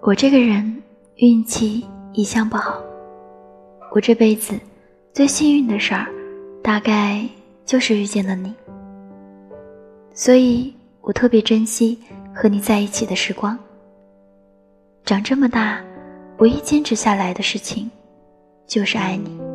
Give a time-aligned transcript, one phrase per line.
[0.00, 0.82] 我这个人
[1.16, 2.80] 运气一向不好。
[3.92, 4.54] 我这辈子
[5.12, 6.06] 最幸运的事儿
[6.62, 7.26] 大概
[7.64, 8.54] 就是遇见了你。
[10.12, 11.98] 所以我特别珍惜
[12.34, 13.58] 和你在一起的时光。
[15.04, 15.82] 长这么大
[16.38, 17.90] 唯一坚持下来的事情
[18.66, 19.47] 就是爱你。